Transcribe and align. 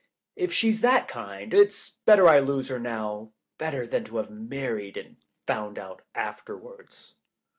If 0.35 0.51
she's 0.51 0.81
that 0.81 1.07
kind, 1.07 1.53
it's 1.53 1.91
better 2.07 2.27
I 2.27 2.39
lose 2.39 2.69
her 2.69 2.79
now, 2.79 3.33
better 3.59 3.85
than 3.85 4.03
to 4.05 4.17
have 4.17 4.31
married 4.31 4.97
and 4.97 5.17
found 5.45 5.77
out 5.77 6.01
afterwards." 6.15 7.13